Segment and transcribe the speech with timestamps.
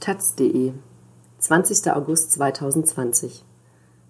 [0.00, 0.72] taz.de
[1.40, 1.92] 20.
[1.92, 3.44] August 2020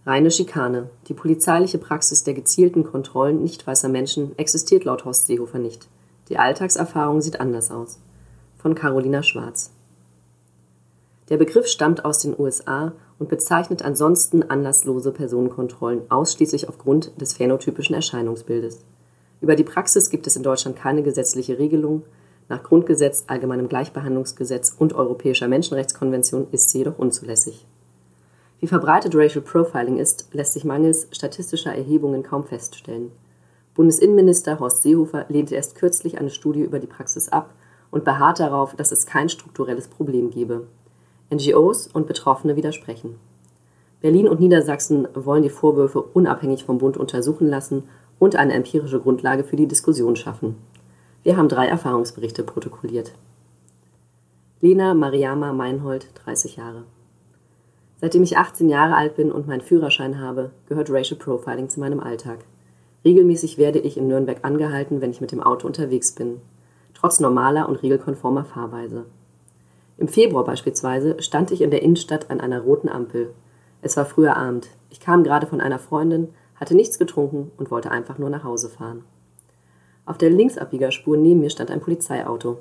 [0.07, 0.89] Reine Schikane.
[1.09, 5.89] Die polizeiliche Praxis der gezielten Kontrollen nicht weißer Menschen existiert laut Horst Seehofer nicht.
[6.29, 7.99] Die Alltagserfahrung sieht anders aus.
[8.57, 9.73] Von Carolina Schwarz.
[11.29, 17.97] Der Begriff stammt aus den USA und bezeichnet ansonsten anlasslose Personenkontrollen ausschließlich aufgrund des phänotypischen
[17.97, 18.85] Erscheinungsbildes.
[19.41, 22.05] Über die Praxis gibt es in Deutschland keine gesetzliche Regelung,
[22.51, 27.65] nach Grundgesetz, Allgemeinem Gleichbehandlungsgesetz und Europäischer Menschenrechtskonvention ist sie jedoch unzulässig.
[28.59, 33.13] Wie verbreitet Racial Profiling ist, lässt sich mangels statistischer Erhebungen kaum feststellen.
[33.75, 37.55] Bundesinnenminister Horst Seehofer lehnte erst kürzlich eine Studie über die Praxis ab
[37.91, 40.67] und beharrt darauf, dass es kein strukturelles Problem gebe.
[41.33, 43.15] NGOs und Betroffene widersprechen.
[44.01, 47.85] Berlin und Niedersachsen wollen die Vorwürfe unabhängig vom Bund untersuchen lassen
[48.19, 50.57] und eine empirische Grundlage für die Diskussion schaffen.
[51.23, 53.13] Wir haben drei Erfahrungsberichte protokolliert.
[54.63, 56.85] Lena Mariama Meinhold, 30 Jahre.
[58.01, 62.01] Seitdem ich 18 Jahre alt bin und meinen Führerschein habe, gehört Racial Profiling zu meinem
[62.01, 62.39] Alltag.
[63.05, 66.41] Regelmäßig werde ich in Nürnberg angehalten, wenn ich mit dem Auto unterwegs bin,
[66.95, 69.05] trotz normaler und regelkonformer Fahrweise.
[69.99, 73.35] Im Februar beispielsweise stand ich in der Innenstadt an einer roten Ampel.
[73.83, 74.69] Es war früher Abend.
[74.89, 78.71] Ich kam gerade von einer Freundin, hatte nichts getrunken und wollte einfach nur nach Hause
[78.71, 79.05] fahren.
[80.07, 82.59] Auf der Linksabbiegerspur neben mir stand ein Polizeiauto.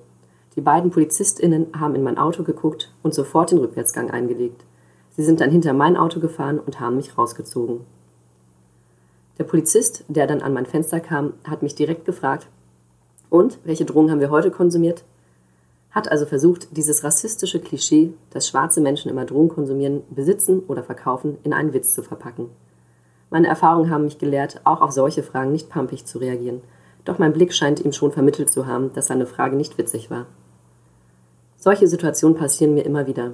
[0.55, 4.65] Die beiden PolizistInnen haben in mein Auto geguckt und sofort den Rückwärtsgang eingelegt.
[5.11, 7.81] Sie sind dann hinter mein Auto gefahren und haben mich rausgezogen.
[9.37, 12.47] Der Polizist, der dann an mein Fenster kam, hat mich direkt gefragt,
[13.29, 15.03] und welche Drogen haben wir heute konsumiert?
[15.91, 21.37] Hat also versucht, dieses rassistische Klischee, dass schwarze Menschen immer Drogen konsumieren, besitzen oder verkaufen,
[21.43, 22.49] in einen Witz zu verpacken.
[23.29, 26.61] Meine Erfahrungen haben mich gelehrt, auch auf solche Fragen nicht pampig zu reagieren
[27.05, 30.25] doch mein Blick scheint ihm schon vermittelt zu haben, dass seine Frage nicht witzig war.
[31.55, 33.33] Solche Situationen passieren mir immer wieder.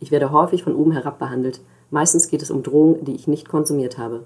[0.00, 1.60] Ich werde häufig von oben herab behandelt.
[1.90, 4.24] Meistens geht es um Drogen, die ich nicht konsumiert habe.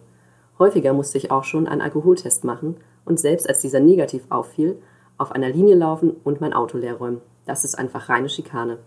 [0.59, 4.77] Häufiger musste ich auch schon einen Alkoholtest machen und selbst als dieser negativ auffiel,
[5.17, 7.21] auf einer Linie laufen und mein Auto leer räumen.
[7.47, 8.79] Das ist einfach reine Schikane.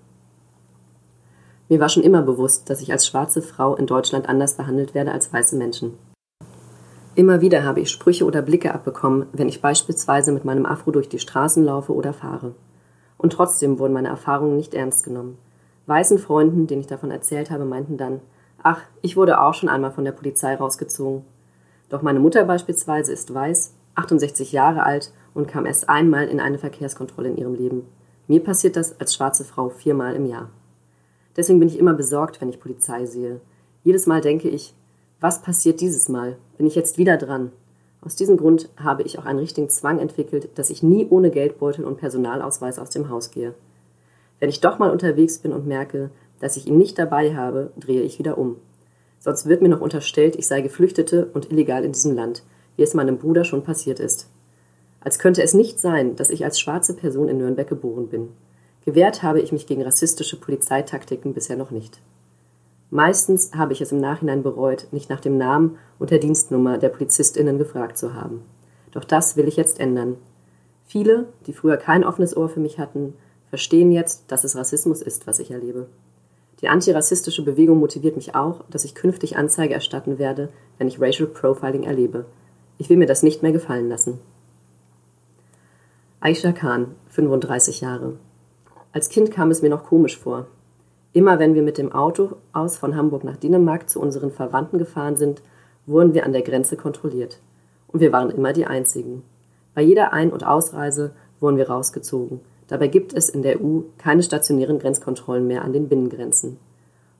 [1.70, 5.12] Mir war schon immer bewusst, dass ich als schwarze Frau in Deutschland anders behandelt werde
[5.12, 5.98] als weiße Menschen.
[7.22, 11.08] Immer wieder habe ich Sprüche oder Blicke abbekommen, wenn ich beispielsweise mit meinem Afro durch
[11.08, 12.56] die Straßen laufe oder fahre.
[13.20, 15.38] Und trotzdem wurden meine Erfahrungen nicht ernst genommen.
[15.86, 18.22] Weißen Freunden, denen ich davon erzählt habe, meinten dann,
[18.64, 21.24] ach, ich wurde auch schon einmal von der Polizei rausgezogen.
[21.90, 26.58] Doch meine Mutter beispielsweise ist weiß, 68 Jahre alt und kam erst einmal in eine
[26.58, 27.84] Verkehrskontrolle in ihrem Leben.
[28.28, 30.50] Mir passiert das als schwarze Frau viermal im Jahr.
[31.38, 33.42] Deswegen bin ich immer besorgt, wenn ich Polizei sehe.
[33.84, 34.74] Jedes Mal denke ich,
[35.22, 36.36] was passiert dieses Mal?
[36.58, 37.52] Bin ich jetzt wieder dran?
[38.02, 41.86] Aus diesem Grund habe ich auch einen richtigen Zwang entwickelt, dass ich nie ohne Geldbeutel
[41.86, 43.54] und Personalausweis aus dem Haus gehe.
[44.40, 46.10] Wenn ich doch mal unterwegs bin und merke,
[46.40, 48.56] dass ich ihn nicht dabei habe, drehe ich wieder um.
[49.20, 52.42] Sonst wird mir noch unterstellt, ich sei Geflüchtete und illegal in diesem Land,
[52.76, 54.28] wie es meinem Bruder schon passiert ist.
[55.02, 58.30] Als könnte es nicht sein, dass ich als schwarze Person in Nürnberg geboren bin.
[58.86, 62.02] Gewehrt habe ich mich gegen rassistische Polizeitaktiken bisher noch nicht.
[62.94, 66.90] Meistens habe ich es im Nachhinein bereut, nicht nach dem Namen und der Dienstnummer der
[66.90, 68.42] PolizistInnen gefragt zu haben.
[68.92, 70.18] Doch das will ich jetzt ändern.
[70.86, 73.14] Viele, die früher kein offenes Ohr für mich hatten,
[73.50, 75.88] verstehen jetzt, dass es Rassismus ist, was ich erlebe.
[76.60, 81.30] Die antirassistische Bewegung motiviert mich auch, dass ich künftig Anzeige erstatten werde, wenn ich Racial
[81.30, 82.26] Profiling erlebe.
[82.78, 84.20] Ich will mir das nicht mehr gefallen lassen.
[86.20, 88.18] Aisha Khan, 35 Jahre.
[88.92, 90.48] Als Kind kam es mir noch komisch vor,
[91.14, 95.18] Immer wenn wir mit dem Auto aus von Hamburg nach Dänemark zu unseren Verwandten gefahren
[95.18, 95.42] sind,
[95.86, 97.40] wurden wir an der Grenze kontrolliert.
[97.88, 99.24] Und wir waren immer die Einzigen.
[99.76, 101.12] Bei jeder Ein- und Ausreise
[101.42, 102.40] wurden wir rausgezogen.
[102.68, 106.58] Dabei gibt es in der EU keine stationären Grenzkontrollen mehr an den Binnengrenzen.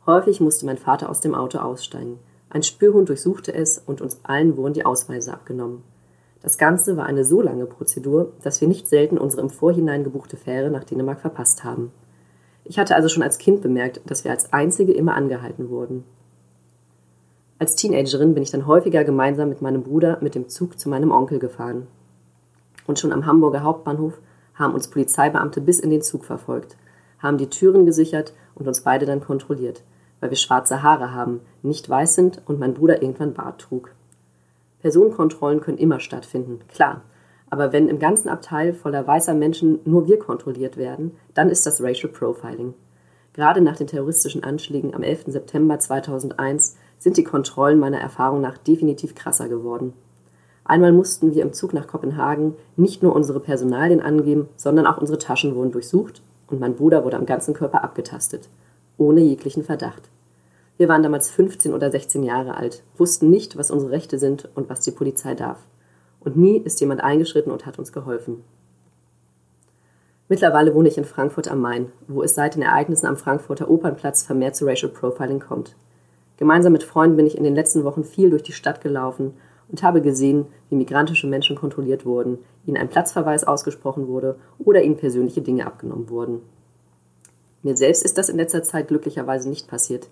[0.06, 2.20] Häufig musste mein Vater aus dem Auto aussteigen.
[2.50, 5.84] Ein Spürhund durchsuchte es und uns allen wurden die Ausweise abgenommen.
[6.42, 10.38] Das Ganze war eine so lange Prozedur, dass wir nicht selten unsere im Vorhinein gebuchte
[10.38, 11.92] Fähre nach Dänemark verpasst haben.
[12.72, 16.06] Ich hatte also schon als Kind bemerkt, dass wir als Einzige immer angehalten wurden.
[17.60, 21.12] Als Teenagerin bin ich dann häufiger gemeinsam mit meinem Bruder mit dem Zug zu meinem
[21.12, 21.88] Onkel gefahren.
[22.88, 24.22] Und schon am Hamburger Hauptbahnhof
[24.56, 26.78] haben uns Polizeibeamte bis in den Zug verfolgt,
[27.20, 29.84] haben die Türen gesichert und uns beide dann kontrolliert,
[30.22, 33.94] weil wir schwarze Haare haben, nicht weiß sind und mein Bruder irgendwann Bart trug.
[34.80, 37.02] Personenkontrollen können immer stattfinden, klar,
[37.52, 41.84] aber wenn im ganzen Abteil voller weißer Menschen nur wir kontrolliert werden, dann ist das
[41.84, 42.74] Racial Profiling.
[43.34, 45.26] Gerade nach den terroristischen Anschlägen am 11.
[45.28, 49.94] September 2001 sind die Kontrollen meiner Erfahrung nach definitiv krasser geworden.
[50.64, 55.20] Einmal mussten wir im Zug nach Kopenhagen nicht nur unsere Personalien angeben, sondern auch unsere
[55.20, 58.50] Taschen wurden durchsucht und mein Bruder wurde am ganzen Körper abgetastet.
[58.98, 60.10] ohne jeglichen Verdacht.
[60.78, 64.70] Wir waren damals 15 oder 16 Jahre alt, wussten nicht, was unsere Rechte sind und
[64.70, 65.58] was die Polizei darf.
[66.22, 68.44] Und nie ist jemand eingeschritten und hat uns geholfen.
[70.30, 74.24] Mittlerweile wohne ich in Frankfurt am Main, wo es seit den Ereignissen am Frankfurter Opernplatz
[74.24, 75.76] vermehrt zu Racial Profiling kommt.
[76.38, 79.34] Gemeinsam mit Freunden bin ich in den letzten Wochen viel durch die Stadt gelaufen
[79.68, 84.98] und habe gesehen, wie migrantische Menschen kontrolliert wurden, ihnen ein Platzverweis ausgesprochen wurde oder ihnen
[84.98, 86.42] persönliche Dinge abgenommen wurden.
[87.64, 90.08] Mir selbst ist das in letzter Zeit glücklicherweise nicht passiert,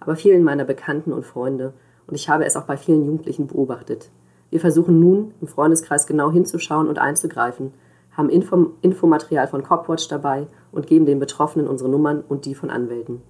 [0.00, 1.74] aber vielen meiner Bekannten und Freunde
[2.06, 4.10] und ich habe es auch bei vielen Jugendlichen beobachtet.
[4.50, 7.72] Wir versuchen nun, im Freundeskreis genau hinzuschauen und einzugreifen,
[8.16, 12.70] haben Info Infomaterial von Copwatch dabei und geben den Betroffenen unsere Nummern und die von
[12.70, 13.22] Anwälten.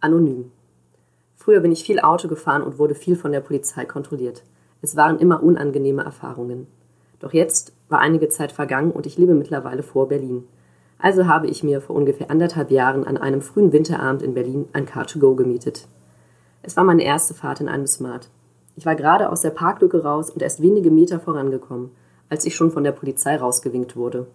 [0.00, 0.52] Anonym.
[1.36, 4.44] Früher bin ich viel Auto gefahren und wurde viel von der Polizei kontrolliert.
[4.82, 6.66] Es waren immer unangenehme Erfahrungen.
[7.18, 10.44] Doch jetzt war einige Zeit vergangen und ich lebe mittlerweile vor Berlin.
[10.98, 14.86] Also habe ich mir vor ungefähr anderthalb Jahren an einem frühen Winterabend in Berlin ein
[14.86, 15.88] Car2Go gemietet.
[16.62, 18.28] Es war meine erste Fahrt in einem Smart.
[18.80, 21.90] Ich war gerade aus der Parklücke raus und erst wenige Meter vorangekommen,
[22.30, 24.26] als ich schon von der Polizei rausgewinkt wurde.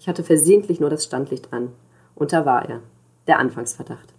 [0.00, 1.68] Ich hatte versehentlich nur das Standlicht an.
[2.16, 2.80] Und da war er,
[3.28, 4.12] der Anfangsverdacht.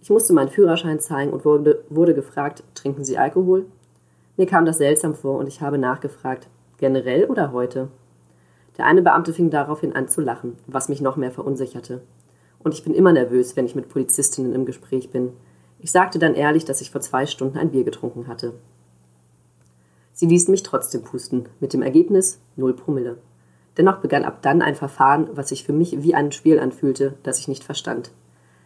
[0.00, 3.66] Ich musste meinen Führerschein zeigen und wurde, wurde gefragt, trinken Sie Alkohol?
[4.36, 6.46] Mir kam das seltsam vor und ich habe nachgefragt,
[6.78, 7.88] generell oder heute?
[8.78, 12.02] Der eine Beamte fing daraufhin an zu lachen, was mich noch mehr verunsicherte.
[12.60, 15.32] Und ich bin immer nervös, wenn ich mit Polizistinnen im Gespräch bin.
[15.80, 18.54] Ich sagte dann ehrlich, dass ich vor zwei Stunden ein Bier getrunken hatte.
[20.16, 23.18] Sie ließen mich trotzdem pusten, mit dem Ergebnis 0 Promille.
[23.76, 27.38] Dennoch begann ab dann ein Verfahren, was sich für mich wie ein Spiel anfühlte, das
[27.38, 28.12] ich nicht verstand.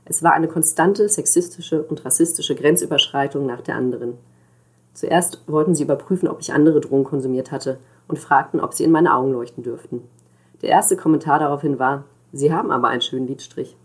[0.05, 4.15] Es war eine konstante sexistische und rassistische Grenzüberschreitung nach der anderen.
[4.95, 8.93] Zuerst wollten sie überprüfen, ob ich andere Drogen konsumiert hatte und fragten, ob sie in
[8.93, 10.03] meine Augen leuchten dürften.
[10.63, 13.77] Der erste Kommentar daraufhin war, Sie haben aber einen schönen Lidstrich.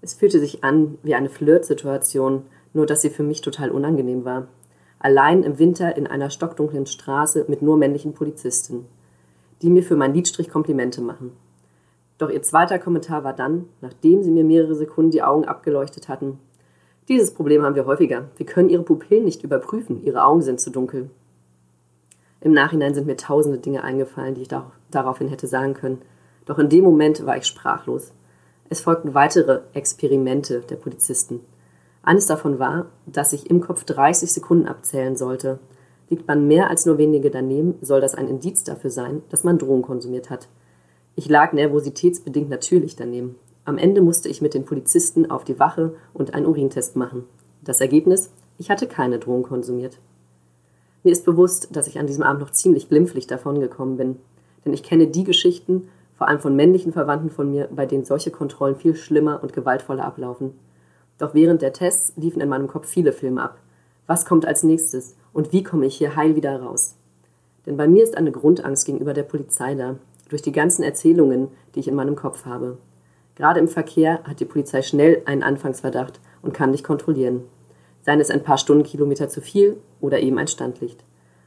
[0.00, 4.48] Es fühlte sich an wie eine Flirtsituation, nur dass sie für mich total unangenehm war.
[5.00, 8.86] Allein im Winter in einer stockdunklen Straße mit nur männlichen Polizisten,
[9.62, 11.32] die mir für meinen Lidstrich Komplimente machen.
[12.18, 16.40] Doch ihr zweiter Kommentar war dann, nachdem sie mir mehrere Sekunden die Augen abgeleuchtet hatten.
[17.08, 18.28] Dieses Problem haben wir häufiger.
[18.36, 21.10] Wir können ihre Pupillen nicht überprüfen, ihre Augen sind zu dunkel.
[22.40, 24.50] Im Nachhinein sind mir tausende Dinge eingefallen, die ich
[24.90, 26.02] daraufhin hätte sagen können.
[26.44, 28.12] Doch in dem Moment war ich sprachlos.
[28.68, 31.40] Es folgten weitere Experimente der Polizisten.
[32.08, 35.58] Eines davon war, dass ich im Kopf 30 Sekunden abzählen sollte.
[36.08, 39.58] Liegt man mehr als nur wenige daneben, soll das ein Indiz dafür sein, dass man
[39.58, 40.48] Drogen konsumiert hat.
[41.16, 43.34] Ich lag nervositätsbedingt natürlich daneben.
[43.66, 47.26] Am Ende musste ich mit den Polizisten auf die Wache und einen Urintest machen.
[47.62, 48.30] Das Ergebnis?
[48.56, 49.98] Ich hatte keine Drogen konsumiert.
[51.04, 54.16] Mir ist bewusst, dass ich an diesem Abend noch ziemlich glimpflich davongekommen bin.
[54.64, 58.30] Denn ich kenne die Geschichten, vor allem von männlichen Verwandten von mir, bei denen solche
[58.30, 60.54] Kontrollen viel schlimmer und gewaltvoller ablaufen.
[61.18, 63.58] Doch während der Tests liefen in meinem Kopf viele Filme ab.
[64.06, 65.16] Was kommt als nächstes?
[65.32, 66.94] Und wie komme ich hier heil wieder raus?
[67.66, 69.96] Denn bei mir ist eine Grundangst gegenüber der Polizei da,
[70.28, 72.78] durch die ganzen Erzählungen, die ich in meinem Kopf habe.
[73.34, 77.42] Gerade im Verkehr hat die Polizei schnell einen Anfangsverdacht und kann dich kontrollieren.
[78.02, 81.04] Seien es ein paar Stundenkilometer zu viel oder eben ein Standlicht.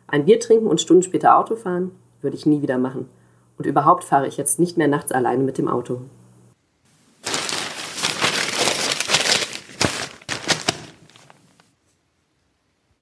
[0.08, 1.92] Ein Bier trinken und Stunden später Auto fahren,
[2.22, 3.10] würde ich nie wieder machen.
[3.58, 6.02] Und überhaupt fahre ich jetzt nicht mehr nachts alleine mit dem Auto.